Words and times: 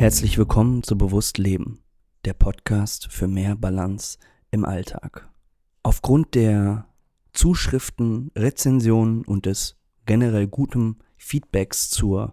Herzlich 0.00 0.38
willkommen 0.38 0.82
zu 0.82 0.96
Bewusst 0.96 1.36
Leben, 1.36 1.82
der 2.24 2.32
Podcast 2.32 3.08
für 3.10 3.28
mehr 3.28 3.54
Balance 3.54 4.16
im 4.50 4.64
Alltag. 4.64 5.28
Aufgrund 5.82 6.34
der 6.34 6.86
Zuschriften, 7.34 8.30
Rezensionen 8.34 9.26
und 9.26 9.44
des 9.44 9.76
generell 10.06 10.46
guten 10.46 11.00
Feedbacks 11.18 11.90
zur 11.90 12.32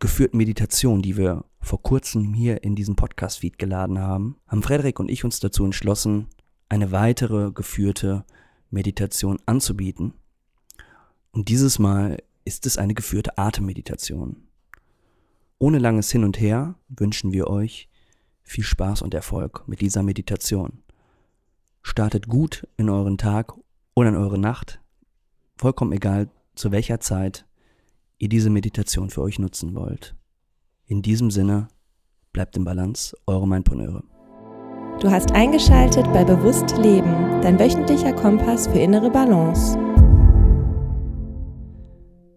geführten 0.00 0.36
Meditation, 0.36 1.00
die 1.00 1.16
wir 1.16 1.44
vor 1.60 1.80
kurzem 1.80 2.34
hier 2.34 2.64
in 2.64 2.74
diesen 2.74 2.96
Podcast-Feed 2.96 3.56
geladen 3.56 4.00
haben, 4.00 4.34
haben 4.48 4.64
Frederik 4.64 4.98
und 4.98 5.12
ich 5.12 5.24
uns 5.24 5.38
dazu 5.38 5.64
entschlossen, 5.64 6.26
eine 6.68 6.90
weitere 6.90 7.52
geführte 7.52 8.24
Meditation 8.72 9.38
anzubieten. 9.46 10.14
Und 11.30 11.50
dieses 11.50 11.78
Mal 11.78 12.20
ist 12.44 12.66
es 12.66 12.78
eine 12.78 12.94
geführte 12.94 13.38
Atemmeditation. 13.38 14.48
Ohne 15.64 15.78
langes 15.78 16.12
Hin 16.12 16.24
und 16.24 16.38
Her 16.38 16.74
wünschen 16.90 17.32
wir 17.32 17.48
euch 17.48 17.88
viel 18.42 18.64
Spaß 18.64 19.00
und 19.00 19.14
Erfolg 19.14 19.66
mit 19.66 19.80
dieser 19.80 20.02
Meditation. 20.02 20.82
Startet 21.80 22.28
gut 22.28 22.68
in 22.76 22.90
euren 22.90 23.16
Tag 23.16 23.54
oder 23.94 24.10
in 24.10 24.16
eure 24.16 24.38
Nacht, 24.38 24.82
vollkommen 25.56 25.92
egal 25.92 26.28
zu 26.54 26.70
welcher 26.70 27.00
Zeit 27.00 27.46
ihr 28.18 28.28
diese 28.28 28.50
Meditation 28.50 29.08
für 29.08 29.22
euch 29.22 29.38
nutzen 29.38 29.74
wollt. 29.74 30.14
In 30.84 31.00
diesem 31.00 31.30
Sinne, 31.30 31.68
bleibt 32.34 32.58
im 32.58 32.66
Balance, 32.66 33.16
eure 33.26 33.48
Mindpreneure. 33.48 34.04
Du 35.00 35.10
hast 35.10 35.32
eingeschaltet 35.32 36.04
bei 36.12 36.24
Bewusst 36.24 36.76
Leben, 36.76 37.40
dein 37.40 37.58
wöchentlicher 37.58 38.12
Kompass 38.12 38.66
für 38.66 38.80
innere 38.80 39.10
Balance. 39.10 39.78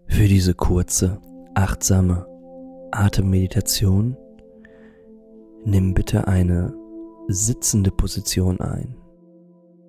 Für 0.07 0.29
diese 0.29 0.53
kurze, 0.53 1.21
achtsame 1.55 2.36
Atemmeditation 2.91 4.17
nimm 5.65 5.93
bitte 5.93 6.27
eine 6.27 6.73
sitzende 7.27 7.91
Position 7.91 8.59
ein. 8.61 8.95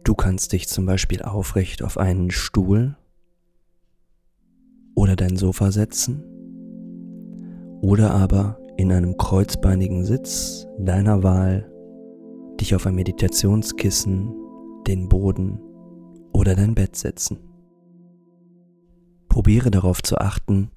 Du 0.05 0.15
kannst 0.15 0.53
dich 0.53 0.69
zum 0.69 0.87
Beispiel 0.87 1.23
aufrecht 1.23 1.83
auf 1.83 1.99
einen 1.99 2.31
Stuhl 2.31 2.97
oder 4.95 5.15
dein 5.15 5.37
Sofa 5.37 5.71
setzen 5.71 6.25
oder 7.81 8.11
aber 8.11 8.59
in 8.77 8.91
einem 8.91 9.17
kreuzbeinigen 9.17 10.05
Sitz 10.05 10.67
deiner 10.79 11.23
Wahl 11.23 11.71
dich 12.61 12.75
auf 12.75 12.87
ein 12.87 12.95
Meditationskissen, 12.95 14.35
den 14.87 15.09
Boden 15.09 15.61
oder 16.33 16.57
dein 16.57 16.75
Bett 16.75 16.97
setzen. 16.97 17.39
Probiere 19.29 19.71
darauf 19.71 20.03
zu 20.03 20.19
achten, 20.19 20.71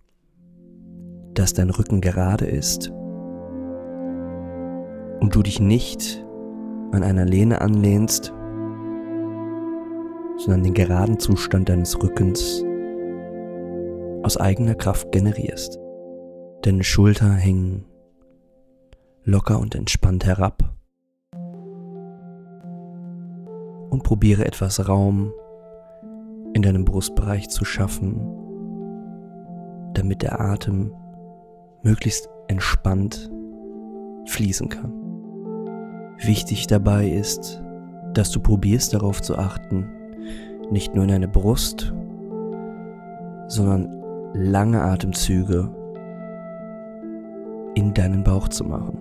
dass 1.33 1.53
dein 1.53 1.69
Rücken 1.69 2.01
gerade 2.01 2.45
ist 2.45 2.91
und 5.19 5.35
du 5.35 5.43
dich 5.43 5.59
nicht 5.59 6.25
an 6.91 7.03
einer 7.03 7.25
Lehne 7.25 7.61
anlehnst, 7.61 8.33
sondern 10.37 10.63
den 10.63 10.73
geraden 10.73 11.19
Zustand 11.19 11.69
deines 11.69 12.01
Rückens 12.01 12.63
aus 14.23 14.37
eigener 14.37 14.75
Kraft 14.75 15.11
generierst. 15.11 15.79
Deine 16.63 16.83
Schulter 16.83 17.31
hängen 17.31 17.85
locker 19.23 19.59
und 19.59 19.75
entspannt 19.75 20.25
herab 20.25 20.63
und 23.89 24.03
probiere 24.03 24.45
etwas 24.45 24.87
Raum 24.87 25.31
in 26.53 26.61
deinem 26.61 26.85
Brustbereich 26.85 27.49
zu 27.49 27.65
schaffen, 27.65 28.19
damit 29.93 30.21
der 30.21 30.41
Atem 30.41 30.91
möglichst 31.83 32.29
entspannt 32.47 33.31
fließen 34.27 34.69
kann. 34.69 34.93
Wichtig 36.19 36.67
dabei 36.67 37.07
ist, 37.09 37.61
dass 38.13 38.29
du 38.31 38.39
probierst 38.39 38.93
darauf 38.93 39.21
zu 39.21 39.37
achten, 39.37 39.89
nicht 40.69 40.93
nur 40.93 41.03
in 41.05 41.09
deine 41.09 41.27
Brust, 41.27 41.93
sondern 43.47 44.01
lange 44.33 44.81
Atemzüge 44.81 45.69
in 47.75 47.93
deinen 47.93 48.23
Bauch 48.23 48.47
zu 48.47 48.63
machen. 48.65 48.97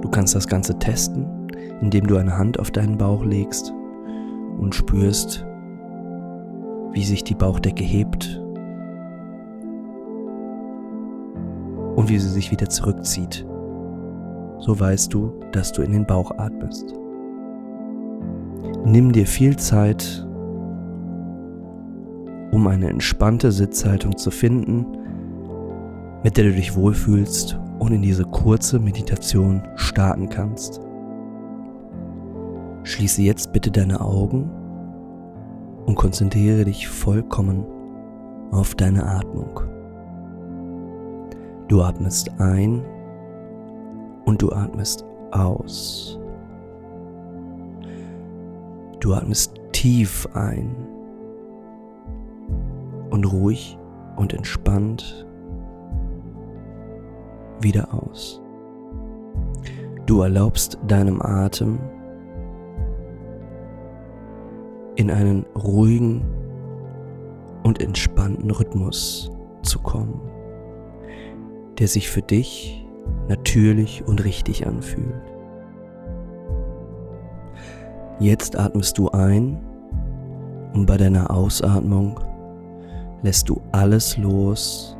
Du 0.00 0.08
kannst 0.08 0.34
das 0.34 0.46
Ganze 0.46 0.78
testen, 0.78 1.26
indem 1.80 2.06
du 2.06 2.16
eine 2.16 2.36
Hand 2.36 2.58
auf 2.58 2.70
deinen 2.70 2.96
Bauch 2.96 3.24
legst 3.24 3.72
und 4.58 4.74
spürst, 4.74 5.44
wie 6.92 7.04
sich 7.04 7.24
die 7.24 7.34
Bauchdecke 7.34 7.84
hebt 7.84 8.40
und 12.00 12.08
wie 12.08 12.18
sie 12.18 12.30
sich 12.30 12.50
wieder 12.50 12.66
zurückzieht. 12.66 13.46
So 14.58 14.80
weißt 14.80 15.12
du, 15.12 15.34
dass 15.52 15.70
du 15.70 15.82
in 15.82 15.92
den 15.92 16.06
Bauch 16.06 16.30
atmest. 16.38 16.94
Nimm 18.86 19.12
dir 19.12 19.26
viel 19.26 19.56
Zeit, 19.58 20.26
um 22.52 22.66
eine 22.66 22.88
entspannte 22.88 23.52
Sitzhaltung 23.52 24.16
zu 24.16 24.30
finden, 24.30 24.86
mit 26.22 26.38
der 26.38 26.44
du 26.44 26.52
dich 26.52 26.74
wohlfühlst 26.74 27.60
und 27.78 27.92
in 27.92 28.00
diese 28.00 28.24
kurze 28.24 28.78
Meditation 28.78 29.62
starten 29.76 30.30
kannst. 30.30 30.80
Schließe 32.84 33.20
jetzt 33.20 33.52
bitte 33.52 33.70
deine 33.70 34.00
Augen 34.00 34.50
und 35.84 35.96
konzentriere 35.96 36.64
dich 36.64 36.88
vollkommen 36.88 37.66
auf 38.52 38.74
deine 38.74 39.04
Atmung. 39.04 39.79
Du 41.70 41.80
atmest 41.82 42.28
ein 42.40 42.84
und 44.24 44.42
du 44.42 44.50
atmest 44.50 45.04
aus. 45.30 46.18
Du 48.98 49.14
atmest 49.14 49.54
tief 49.70 50.28
ein 50.34 50.74
und 53.10 53.24
ruhig 53.24 53.78
und 54.16 54.34
entspannt 54.34 55.24
wieder 57.60 57.94
aus. 57.94 58.42
Du 60.06 60.22
erlaubst 60.22 60.76
deinem 60.88 61.22
Atem 61.22 61.78
in 64.96 65.08
einen 65.08 65.46
ruhigen 65.54 66.24
und 67.62 67.80
entspannten 67.80 68.50
Rhythmus 68.50 69.30
zu 69.62 69.78
kommen 69.78 70.20
der 71.80 71.88
sich 71.88 72.10
für 72.10 72.20
dich 72.20 72.86
natürlich 73.28 74.06
und 74.06 74.22
richtig 74.22 74.66
anfühlt. 74.66 75.22
Jetzt 78.20 78.58
atmest 78.58 78.98
du 78.98 79.08
ein 79.08 79.58
und 80.74 80.84
bei 80.84 80.98
deiner 80.98 81.30
Ausatmung 81.30 82.20
lässt 83.22 83.48
du 83.48 83.62
alles 83.72 84.18
los, 84.18 84.94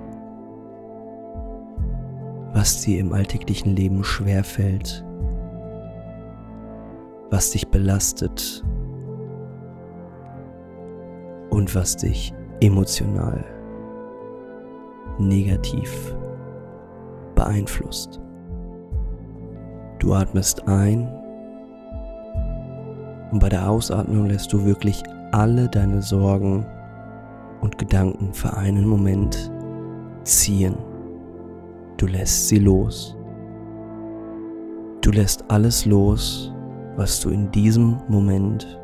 was 2.55 2.81
dir 2.81 2.99
im 2.99 3.13
alltäglichen 3.13 3.77
Leben 3.77 4.03
schwerfällt, 4.03 5.05
was 7.29 7.51
dich 7.51 7.69
belastet 7.69 8.65
und 11.51 11.75
was 11.75 11.97
dich 11.99 12.33
emotional 12.61 13.45
negativ 15.19 16.15
beeinflusst. 17.41 18.21
Du 19.99 20.13
atmest 20.13 20.69
ein 20.69 21.09
und 23.33 23.39
bei 23.39 23.49
der 23.49 23.71
Ausatmung 23.71 24.27
lässt 24.27 24.53
du 24.53 24.65
wirklich 24.67 25.03
alle 25.33 25.69
deine 25.69 26.03
Sorgen 26.03 26.67
und 27.63 27.79
Gedanken 27.79 28.35
für 28.35 28.55
einen 28.55 28.87
Moment 28.87 29.51
ziehen. 30.25 30.75
Du 31.97 32.07
lässt 32.07 32.49
sie 32.49 32.59
los. 32.59 33.17
Du 35.01 35.11
lässt 35.11 35.43
alles 35.49 35.87
los, 35.87 36.53
was 36.97 37.21
du 37.21 37.31
in 37.31 37.51
diesem 37.53 37.97
Moment 38.09 38.79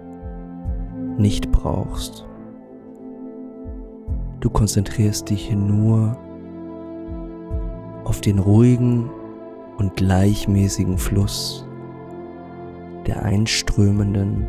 nicht 1.19 1.53
brauchst. 1.53 2.27
Du 4.41 4.49
konzentrierst 4.49 5.29
dich 5.29 5.55
nur 5.55 6.17
auf 8.07 8.21
den 8.21 8.39
ruhigen 8.39 9.11
und 9.79 9.97
gleichmäßigen 9.97 10.97
Fluss 10.97 11.67
der 13.05 13.25
einströmenden 13.25 14.47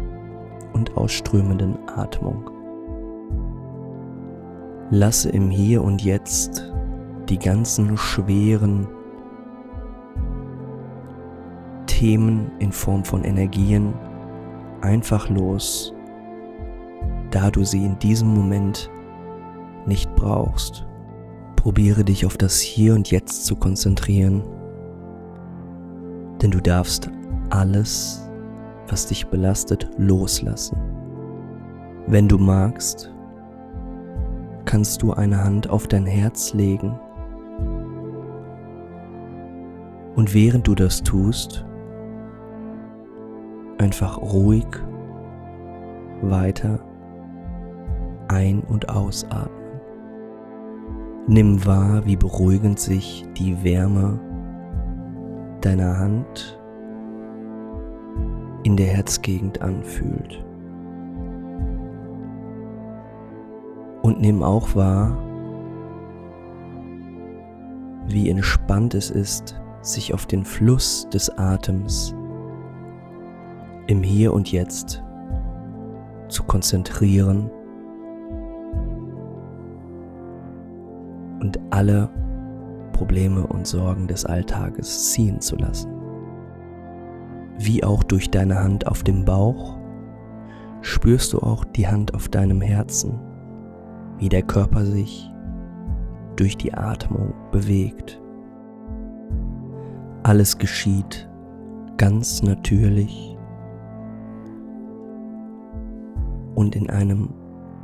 und 0.73 0.95
ausströmenden 0.95 1.75
Atmung. 1.87 2.51
Lasse 4.91 5.29
im 5.29 5.49
Hier 5.49 5.83
und 5.83 6.03
Jetzt 6.03 6.71
die 7.29 7.39
ganzen 7.39 7.97
schweren 7.97 8.87
Themen 11.87 12.51
in 12.59 12.71
Form 12.71 13.03
von 13.03 13.23
Energien 13.23 13.93
einfach 14.81 15.29
los, 15.29 15.95
da 17.31 17.49
du 17.49 17.63
sie 17.63 17.83
in 17.83 17.97
diesem 17.97 18.27
Moment 18.27 18.91
nicht 19.87 20.13
brauchst. 20.15 20.85
Probiere 21.67 22.05
dich 22.05 22.25
auf 22.25 22.37
das 22.37 22.61
Hier 22.61 22.93
und 22.95 23.11
Jetzt 23.11 23.45
zu 23.45 23.57
konzentrieren, 23.57 24.41
denn 26.41 26.49
du 26.49 26.61
darfst 26.61 27.11
alles, 27.49 28.25
was 28.87 29.07
dich 29.07 29.27
belastet, 29.27 29.89
loslassen. 29.97 30.77
Wenn 32.07 32.29
du 32.29 32.37
magst, 32.37 33.13
kannst 34.63 35.01
du 35.01 35.11
eine 35.11 35.43
Hand 35.43 35.69
auf 35.69 35.89
dein 35.89 36.05
Herz 36.05 36.53
legen 36.53 36.97
und 40.15 40.33
während 40.33 40.65
du 40.67 40.73
das 40.73 41.03
tust, 41.03 41.65
einfach 43.77 44.21
ruhig 44.21 44.67
weiter 46.21 46.79
ein- 48.29 48.63
und 48.69 48.87
ausatmen. 48.87 49.66
Nimm 51.29 51.65
wahr, 51.65 52.05
wie 52.05 52.15
beruhigend 52.15 52.79
sich 52.79 53.25
die 53.37 53.61
Wärme 53.61 54.17
deiner 55.59 55.99
Hand 55.99 56.57
in 58.63 58.77
der 58.77 58.87
Herzgegend 58.87 59.61
anfühlt. 59.61 60.45
Und 64.03 64.21
nimm 64.21 64.41
auch 64.41 64.73
wahr, 64.73 65.17
wie 68.07 68.29
entspannt 68.29 68.93
es 68.93 69.09
ist, 69.09 69.59
sich 69.81 70.13
auf 70.13 70.27
den 70.27 70.45
Fluss 70.45 71.09
des 71.09 71.29
Atems 71.37 72.15
im 73.87 74.01
Hier 74.01 74.31
und 74.31 74.49
Jetzt 74.49 75.03
zu 76.29 76.43
konzentrieren 76.43 77.51
alle 81.77 82.09
Probleme 82.91 83.45
und 83.45 83.67
Sorgen 83.67 84.07
des 84.07 84.25
Alltages 84.25 85.11
ziehen 85.11 85.39
zu 85.39 85.55
lassen. 85.57 85.91
Wie 87.59 87.83
auch 87.83 88.01
durch 88.01 88.31
deine 88.31 88.63
Hand 88.63 88.87
auf 88.87 89.03
dem 89.03 89.25
Bauch 89.25 89.77
spürst 90.81 91.33
du 91.33 91.39
auch 91.39 91.63
die 91.63 91.87
Hand 91.87 92.15
auf 92.15 92.29
deinem 92.29 92.61
Herzen, 92.61 93.19
wie 94.17 94.27
der 94.27 94.41
Körper 94.41 94.85
sich 94.85 95.31
durch 96.35 96.57
die 96.57 96.73
Atmung 96.73 97.35
bewegt. 97.51 98.19
Alles 100.23 100.57
geschieht 100.57 101.29
ganz 101.97 102.41
natürlich 102.41 103.37
und 106.55 106.75
in 106.75 106.89
einem 106.89 107.29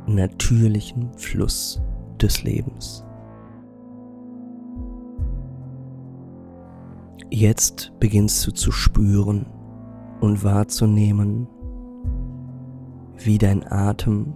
natürlichen 0.08 1.12
Fluss 1.16 1.80
des 2.20 2.42
Lebens. 2.42 3.04
Jetzt 7.36 7.92
beginnst 7.98 8.46
du 8.46 8.52
zu 8.52 8.70
spüren 8.70 9.46
und 10.20 10.44
wahrzunehmen, 10.44 11.48
wie 13.18 13.38
dein 13.38 13.66
Atem 13.66 14.32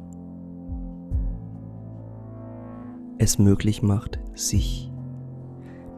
es 3.18 3.38
möglich 3.38 3.82
macht, 3.82 4.18
sich 4.34 4.90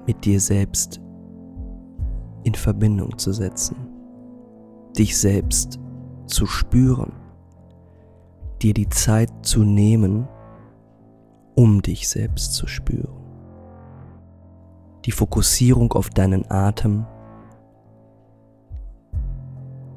mit 0.06 0.26
dir 0.26 0.41
selbst 0.41 1.00
in 2.43 2.55
Verbindung 2.55 3.17
zu 3.17 3.32
setzen, 3.32 3.76
dich 4.99 5.19
selbst 5.19 5.81
zu 6.26 6.44
spüren, 6.44 7.12
dir 8.61 8.75
die 8.75 8.91
Zeit 8.91 9.31
zu 9.41 9.64
nehmen, 9.64 10.29
um 11.55 11.81
dich 11.81 12.11
selbst 12.11 12.52
zu 12.52 12.67
spüren 12.67 13.19
die 15.05 15.12
Fokussierung 15.12 15.93
auf 15.93 16.11
deinen 16.11 16.50
Atem 16.50 17.06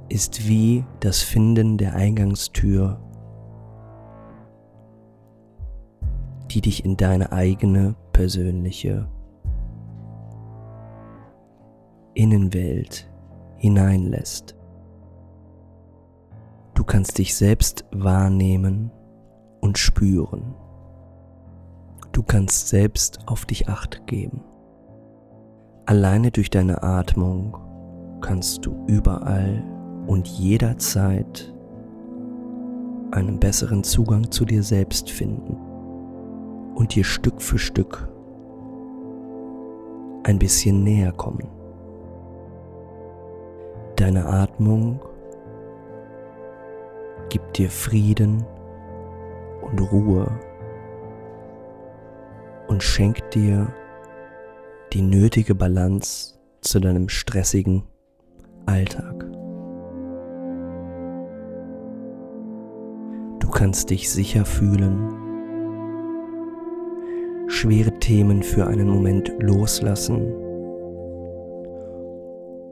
ist 0.10 0.48
wie 0.48 0.86
das 1.00 1.22
Finden 1.22 1.78
der 1.78 1.96
Eingangstür, 1.96 3.00
die 6.52 6.62
dich 6.62 6.86
in 6.86 6.98
deine 6.98 7.32
eigene 7.32 7.96
persönliche 8.12 9.08
Innenwelt 12.14 13.10
hineinlässt. 13.58 14.56
Du 16.76 16.84
kannst 16.84 17.18
dich 17.18 17.36
selbst 17.36 17.86
wahrnehmen 17.92 18.92
und 19.62 19.78
spüren. 19.78 20.54
Du 22.12 22.22
kannst 22.22 22.68
selbst 22.68 23.28
auf 23.28 23.46
dich 23.46 23.68
acht 23.68 24.06
geben. 24.06 24.44
Alleine 25.86 26.32
durch 26.32 26.50
deine 26.50 26.82
Atmung 26.82 27.58
kannst 28.22 28.66
du 28.66 28.86
überall 28.88 29.62
und 30.08 30.30
jederzeit 30.30 31.54
einen 33.12 33.38
besseren 33.38 33.84
Zugang 33.84 34.32
zu 34.32 34.46
dir 34.46 34.64
selbst 34.64 35.10
finden 35.12 35.58
und 36.76 36.96
dir 36.96 37.04
Stück 37.04 37.42
für 37.42 37.58
Stück 37.58 38.08
ein 40.24 40.40
bisschen 40.40 40.84
näher 40.84 41.12
kommen. 41.12 41.50
Deine 43.98 44.26
Atmung 44.26 45.02
gibt 47.28 47.58
dir 47.58 47.70
Frieden 47.70 48.46
und 49.62 49.80
Ruhe 49.92 50.32
und 52.70 52.82
schenkt 52.82 53.36
dir 53.36 53.68
die 54.94 55.02
nötige 55.02 55.56
Balance 55.56 56.36
zu 56.62 56.80
deinem 56.80 57.10
stressigen 57.10 57.84
Alltag. 58.68 59.26
Du 63.40 63.50
kannst 63.50 63.90
dich 63.90 64.12
sicher 64.12 64.46
fühlen, 64.46 65.10
schwere 67.48 67.98
Themen 68.00 68.44
für 68.44 68.68
einen 68.68 68.88
Moment 68.88 69.34
loslassen 69.40 70.32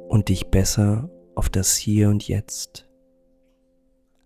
und 0.07 0.29
dich 0.29 0.51
besser 0.51 1.09
auf 1.33 1.49
das 1.49 1.75
Hier 1.75 2.09
und 2.09 2.27
Jetzt 2.27 2.87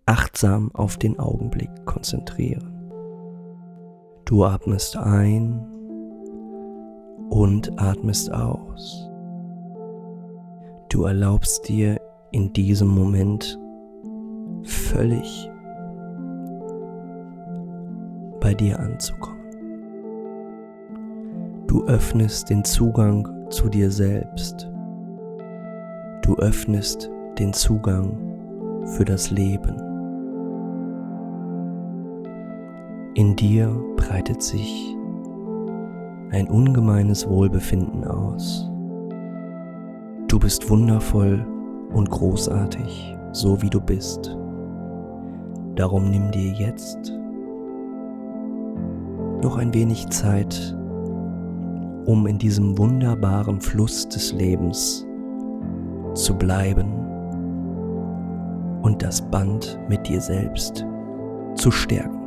achtsam 0.06 0.70
auf 0.76 0.98
den 0.98 1.18
Augenblick 1.18 1.86
konzentrieren. 1.86 2.92
Du 4.26 4.44
atmest 4.44 4.98
ein 4.98 5.75
und 7.30 7.80
atmest 7.80 8.32
aus. 8.32 9.10
Du 10.90 11.04
erlaubst 11.04 11.68
dir 11.68 12.00
in 12.32 12.54
diesem 12.54 12.88
Moment 12.88 13.60
völlig 14.64 15.50
bei 18.40 18.54
dir 18.54 18.80
anzukommen. 18.80 19.36
Du 21.68 21.84
öffnest 21.86 22.50
den 22.50 22.64
Zugang 22.64 23.28
zu 23.50 23.70
dir 23.70 23.92
selbst. 23.92 24.70
Du 26.22 26.36
öffnest 26.38 27.10
den 27.38 27.54
Zugang 27.54 28.18
für 28.86 29.04
das 29.04 29.32
Leben. 29.32 29.76
In 33.16 33.36
dir 33.36 33.76
breitet 33.96 34.42
sich 34.42 34.96
ein 36.32 36.48
ungemeines 36.48 37.28
Wohlbefinden 37.28 38.04
aus. 38.06 38.70
Du 40.28 40.40
bist 40.40 40.70
wundervoll 40.70 41.46
und 41.94 42.10
großartig, 42.10 43.16
so 43.32 43.62
wie 43.62 43.70
du 43.70 43.80
bist. 43.80 44.38
Darum 45.76 46.10
nimm 46.10 46.32
dir 46.32 46.52
jetzt 46.52 47.14
noch 49.42 49.58
ein 49.58 49.74
wenig 49.74 50.10
Zeit, 50.10 50.76
um 52.06 52.26
in 52.28 52.38
diesem 52.38 52.78
wunderbaren 52.78 53.62
Fluss 53.62 54.08
des 54.08 54.34
Lebens 54.34 55.06
zu 56.14 56.36
bleiben 56.36 56.92
und 58.82 59.02
das 59.02 59.22
Band 59.22 59.80
mit 59.88 60.08
dir 60.08 60.22
selbst 60.22 60.86
zu 61.56 61.72
stärken. 61.72 62.25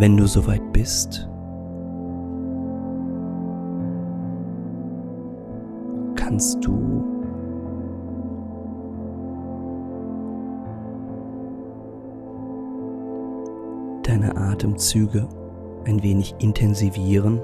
Wenn 0.00 0.16
du 0.16 0.26
soweit 0.26 0.72
bist, 0.72 1.28
kannst 6.16 6.64
du 6.64 7.04
deine 14.02 14.34
Atemzüge 14.38 15.28
ein 15.84 16.02
wenig 16.02 16.34
intensivieren. 16.38 17.38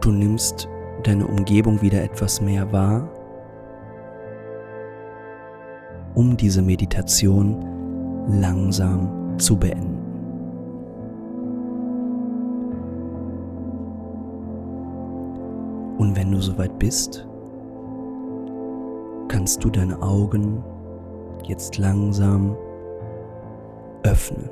Du 0.00 0.12
nimmst 0.12 0.68
deine 1.02 1.26
Umgebung 1.26 1.82
wieder 1.82 2.04
etwas 2.04 2.40
mehr 2.40 2.70
wahr, 2.70 3.08
um 6.14 6.36
diese 6.36 6.62
Meditation 6.62 7.64
langsam 8.28 9.38
zu 9.38 9.56
beenden. 9.56 9.98
Und 15.98 16.16
wenn 16.16 16.30
du 16.30 16.40
soweit 16.40 16.78
bist, 16.78 17.26
kannst 19.28 19.62
du 19.64 19.70
deine 19.70 20.00
Augen 20.02 20.62
jetzt 21.44 21.78
langsam 21.78 22.56
öffnen. 24.02 24.48